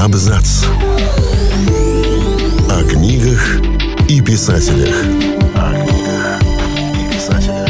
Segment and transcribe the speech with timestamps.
[0.00, 0.64] Абзац.
[2.70, 3.60] О книгах
[4.08, 4.94] и писателях.
[5.54, 6.40] О книгах
[6.94, 7.68] и писателях.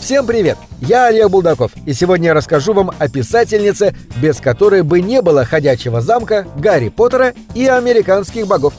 [0.00, 0.56] Всем привет!
[0.80, 3.92] Я Олег Булдаков, и сегодня я расскажу вам о писательнице,
[4.22, 8.74] без которой бы не было «Ходячего замка», «Гарри Поттера» и «Американских богов».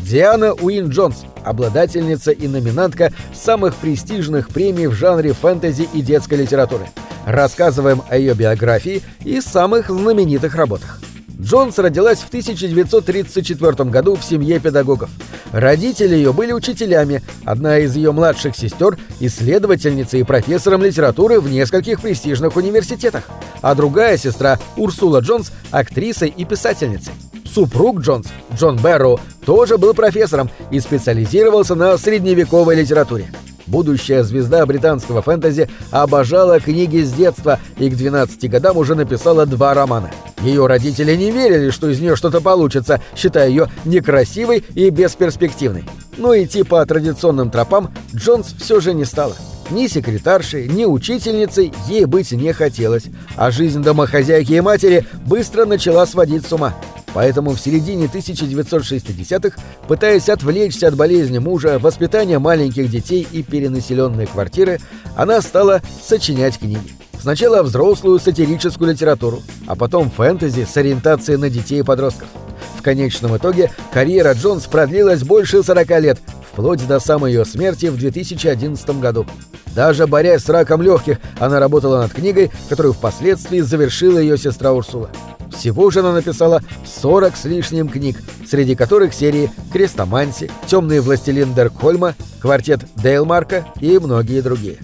[0.00, 6.86] Диана Уин Джонс, обладательница и номинантка самых престижных премий в жанре фэнтези и детской литературы.
[7.26, 11.00] Рассказываем о ее биографии и самых знаменитых работах.
[11.40, 15.08] Джонс родилась в 1934 году в семье педагогов.
[15.52, 22.00] Родители ее были учителями, одна из ее младших сестер– исследовательницей и профессором литературы в нескольких
[22.00, 23.24] престижных университетах,
[23.62, 27.12] а другая сестра, Урсула Джонс, актрисой и писательницей.
[27.44, 33.28] Супруг Джонс, Джон Бэрроу, тоже был профессором и специализировался на средневековой литературе.
[33.68, 39.74] Будущая звезда британского фэнтези обожала книги с детства и к 12 годам уже написала два
[39.74, 40.10] романа.
[40.40, 45.84] Ее родители не верили, что из нее что-то получится, считая ее некрасивой и бесперспективной.
[46.16, 49.36] Но идти по традиционным тропам Джонс все же не стала.
[49.70, 53.04] Ни секретаршей, ни учительницей ей быть не хотелось,
[53.36, 56.74] а жизнь домохозяйки и матери быстро начала сводить с ума.
[57.14, 64.78] Поэтому в середине 1960-х, пытаясь отвлечься от болезни мужа, воспитания маленьких детей и перенаселенной квартиры,
[65.16, 66.92] она стала сочинять книги.
[67.20, 72.28] Сначала взрослую сатирическую литературу, а потом фэнтези с ориентацией на детей и подростков.
[72.76, 76.18] В конечном итоге карьера Джонс продлилась больше 40 лет,
[76.52, 79.26] вплоть до самой ее смерти в 2011 году.
[79.74, 85.10] Даже борясь с раком легких, она работала над книгой, которую впоследствии завершила ее сестра Урсула.
[85.58, 92.14] Всего же она написала 40 с лишним книг, среди которых серии «Крестоманси», «Темный властелин Деркхольма»,
[92.40, 94.78] «Квартет Дейлмарка» и многие другие.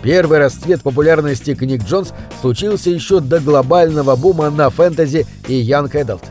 [0.00, 6.22] Первый расцвет популярности книг Джонс случился еще до глобального бума на фэнтези и young adult.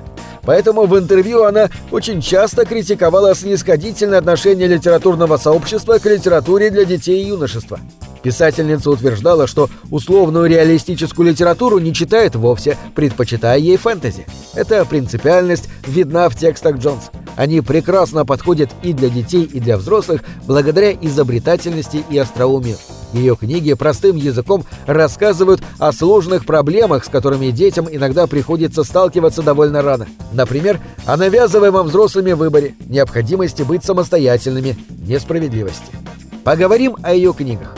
[0.44, 7.24] Поэтому в интервью она очень часто критиковала снисходительное отношение литературного сообщества к литературе для детей
[7.24, 7.80] и юношества.
[8.24, 14.26] Писательница утверждала, что условную реалистическую литературу не читает вовсе, предпочитая ей фэнтези.
[14.54, 17.10] Эта принципиальность видна в текстах Джонс.
[17.36, 22.78] Они прекрасно подходят и для детей, и для взрослых благодаря изобретательности и остроумию.
[23.14, 29.82] Ее книги простым языком рассказывают о сложных проблемах, с которыми детям иногда приходится сталкиваться довольно
[29.82, 30.08] рано.
[30.32, 35.92] Например, о навязываемом взрослыми выборе, необходимости быть самостоятельными, несправедливости.
[36.44, 37.76] Поговорим о ее книгах.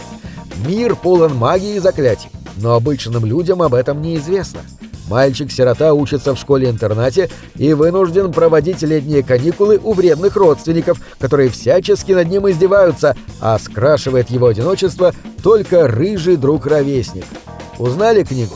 [0.66, 4.62] Мир полон магии и заклятий, но обычным людям об этом неизвестно.
[5.09, 12.30] Мальчик-сирота учится в школе-интернате и вынужден проводить летние каникулы у вредных родственников, которые всячески над
[12.30, 15.13] ним издеваются, а скрашивает его одиночество
[15.44, 17.25] только рыжий друг-ровесник.
[17.80, 18.53] Узнали книгу?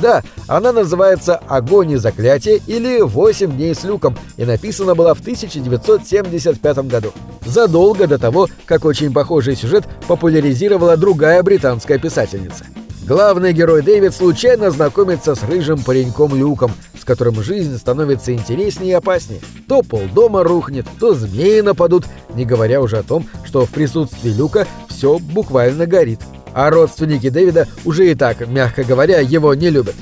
[0.00, 5.20] Да, она называется «Огонь и заклятие» или «Восемь дней с люком» и написана была в
[5.20, 7.12] 1975 году.
[7.46, 12.64] Задолго до того, как очень похожий сюжет популяризировала другая британская писательница.
[13.06, 18.94] Главный герой Дэвид случайно знакомится с рыжим пареньком Люком, с которым жизнь становится интереснее и
[18.94, 19.42] опаснее.
[19.68, 24.66] То полдома рухнет, то змеи нападут, не говоря уже о том, что в присутствии Люка
[24.88, 26.20] все буквально горит.
[26.54, 29.96] А родственники Дэвида уже и так, мягко говоря, его не любят.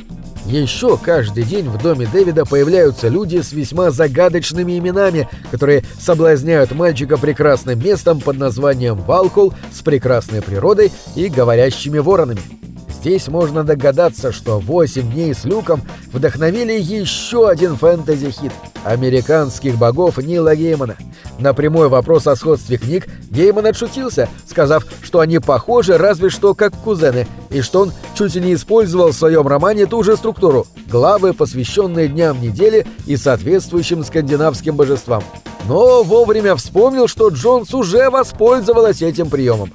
[0.45, 7.17] Еще каждый день в доме Дэвида появляются люди с весьма загадочными именами, которые соблазняют мальчика
[7.17, 12.62] прекрасным местом под названием Валхол с прекрасной природой и говорящими воронами.
[13.03, 15.83] Здесь можно догадаться, что «Восемь дней с Люком»
[16.13, 18.53] вдохновили еще один фэнтези-хит
[18.85, 20.95] «Американских богов» Нила Геймана.
[21.41, 26.77] На прямой вопрос о сходстве книг Гейман отшутился, сказав, что они похожи разве что как
[26.77, 32.07] кузены, и что он чуть не использовал в своем романе ту же структуру– главы, посвященные
[32.07, 35.25] дням недели и соответствующим скандинавским божествам.
[35.67, 39.73] Но вовремя вспомнил, что Джонс уже воспользовалась этим приемом.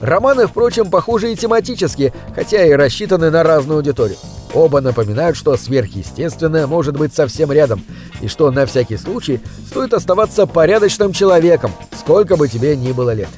[0.00, 4.18] Романы, впрочем, похожи и тематически, хотя и рассчитаны на разную аудиторию.
[4.54, 7.84] Оба напоминают, что сверхъестественное может быть совсем рядом,
[8.20, 13.28] и что на всякий случай стоит оставаться порядочным человеком, сколько бы тебе ни было лет.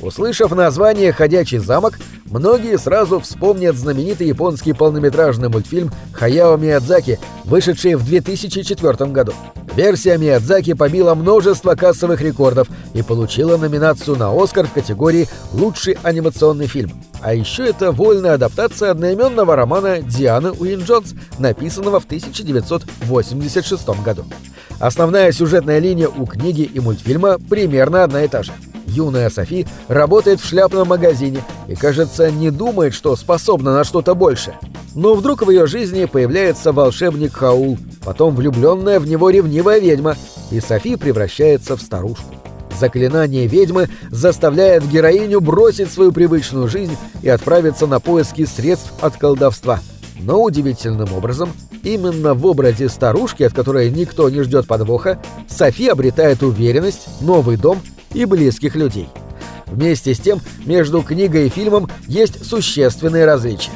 [0.00, 8.04] Услышав название «Ходячий замок», многие сразу вспомнят знаменитый японский полнометражный мультфильм «Хаяо Миядзаки», вышедший в
[8.04, 9.34] 2004 году.
[9.76, 16.66] Версия Миядзаки побила множество кассовых рекордов и получила номинацию на «Оскар» в категории «Лучший анимационный
[16.66, 16.90] фильм».
[17.22, 24.24] А еще это вольная адаптация одноименного романа Дианы Уин Джонс, написанного в 1986 году.
[24.80, 28.52] Основная сюжетная линия у книги и мультфильма примерно одна и та же.
[28.86, 34.54] Юная Софи работает в шляпном магазине и, кажется, не думает, что способна на что-то больше.
[34.94, 40.16] Но вдруг в ее жизни появляется волшебник Хаул, потом влюбленная в него ревнивая ведьма,
[40.50, 42.34] и Софи превращается в старушку.
[42.78, 49.80] Заклинание ведьмы заставляет героиню бросить свою привычную жизнь и отправиться на поиски средств от колдовства.
[50.18, 51.50] Но удивительным образом,
[51.82, 57.80] именно в образе старушки, от которой никто не ждет подвоха, Софи обретает уверенность, новый дом
[58.14, 59.08] и близких людей.
[59.66, 63.70] Вместе с тем, между книгой и фильмом есть существенные различия.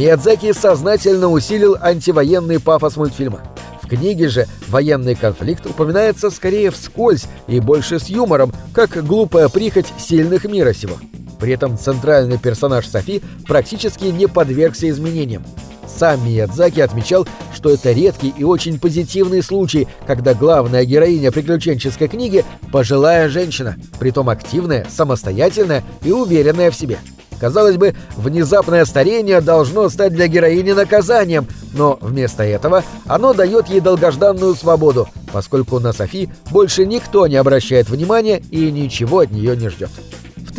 [0.00, 3.42] Миядзаки сознательно усилил антивоенный пафос мультфильма.
[3.82, 9.92] В книге же военный конфликт упоминается скорее вскользь и больше с юмором, как глупая прихоть
[9.98, 10.96] сильных мира сего.
[11.38, 15.44] При этом центральный персонаж Софи практически не подвергся изменениям.
[15.86, 22.42] Сам Миядзаки отмечал, что это редкий и очень позитивный случай, когда главная героиня приключенческой книги–
[22.72, 27.00] пожилая женщина, притом активная, самостоятельная и уверенная в себе.
[27.40, 33.80] Казалось бы, внезапное старение должно стать для героини наказанием, но вместо этого оно дает ей
[33.80, 39.70] долгожданную свободу, поскольку на Софи больше никто не обращает внимания и ничего от нее не
[39.70, 39.90] ждет.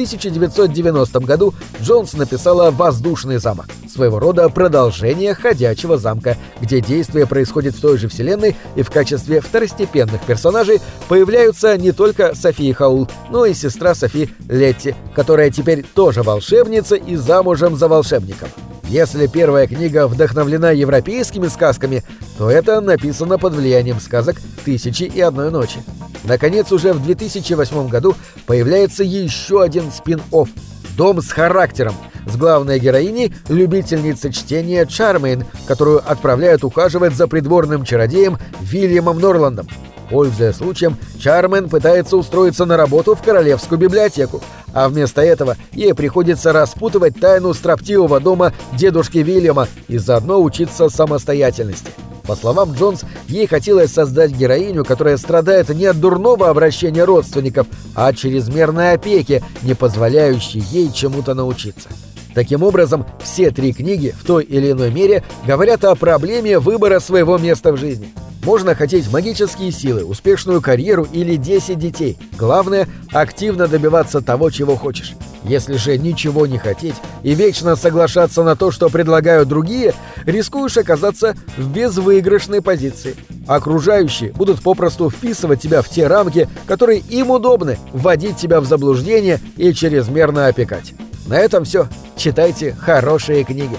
[0.01, 1.53] В 1990 году
[1.83, 8.07] Джонс написала «Воздушный замок», своего рода продолжение «Ходячего замка», где действие происходит в той же
[8.07, 14.31] вселенной и в качестве второстепенных персонажей появляются не только София Хаул, но и сестра Софи
[14.49, 18.49] Летти, которая теперь тоже волшебница и замужем за волшебником.
[18.85, 22.03] Если первая книга вдохновлена европейскими сказками,
[22.39, 25.77] то это написано под влиянием сказок «Тысячи и одной ночи».
[26.23, 28.15] Наконец, уже в 2008 году
[28.45, 30.49] появляется еще один спин-офф
[30.95, 31.95] «Дом с характером»,
[32.27, 39.67] с главной героиней любительницей чтения Чармейн, которую отправляют ухаживать за придворным чародеем Вильямом Норландом.
[40.09, 44.41] Пользуясь случаем, Чармен пытается устроиться на работу в Королевскую библиотеку,
[44.73, 51.91] а вместо этого ей приходится распутывать тайну строптивого дома дедушки Вильяма и заодно учиться самостоятельности.
[52.31, 58.07] По словам Джонс, ей хотелось создать героиню, которая страдает не от дурного обращения родственников, а
[58.07, 61.89] от чрезмерной опеки, не позволяющей ей чему-то научиться.
[62.33, 67.37] Таким образом, все три книги в той или иной мере говорят о проблеме выбора своего
[67.37, 68.13] места в жизни.
[68.45, 72.17] Можно хотеть магические силы, успешную карьеру или 10 детей.
[72.37, 75.15] Главное– активно добиваться того, чего хочешь.
[75.43, 79.93] Если же ничего не хотеть и вечно соглашаться на то, что предлагают другие,
[80.25, 83.15] рискуешь оказаться в безвыигрышной позиции.
[83.47, 89.39] Окружающие будут попросту вписывать тебя в те рамки, которые им удобны, вводить тебя в заблуждение
[89.57, 90.93] и чрезмерно опекать.
[91.25, 91.87] На этом все.
[92.15, 93.77] Читайте хорошие книги.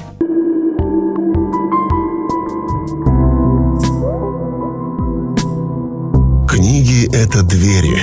[6.48, 8.02] Книги— это двери,